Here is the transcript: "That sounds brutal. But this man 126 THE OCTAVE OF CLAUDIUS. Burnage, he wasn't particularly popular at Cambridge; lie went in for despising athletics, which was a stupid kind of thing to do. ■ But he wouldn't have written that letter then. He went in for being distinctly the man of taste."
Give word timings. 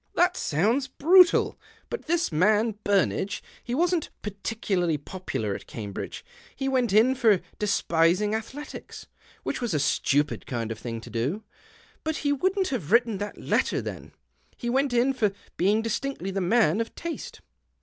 "That 0.15 0.35
sounds 0.35 0.87
brutal. 0.87 1.59
But 1.87 2.07
this 2.07 2.31
man 2.31 2.73
126 2.83 2.85
THE 2.87 3.03
OCTAVE 3.03 3.03
OF 3.03 3.29
CLAUDIUS. 3.37 3.41
Burnage, 3.43 3.43
he 3.63 3.75
wasn't 3.75 4.09
particularly 4.23 4.97
popular 4.97 5.53
at 5.53 5.67
Cambridge; 5.67 6.25
lie 6.59 6.67
went 6.69 6.91
in 6.91 7.13
for 7.13 7.39
despising 7.59 8.33
athletics, 8.33 9.05
which 9.43 9.61
was 9.61 9.75
a 9.75 9.79
stupid 9.79 10.47
kind 10.47 10.71
of 10.71 10.79
thing 10.79 11.01
to 11.01 11.09
do. 11.11 11.33
■ 11.37 11.41
But 12.03 12.17
he 12.25 12.33
wouldn't 12.33 12.69
have 12.69 12.91
written 12.91 13.19
that 13.19 13.37
letter 13.37 13.79
then. 13.79 14.13
He 14.57 14.71
went 14.71 14.91
in 14.91 15.13
for 15.13 15.33
being 15.55 15.83
distinctly 15.83 16.31
the 16.31 16.41
man 16.41 16.81
of 16.81 16.95
taste." 16.95 17.41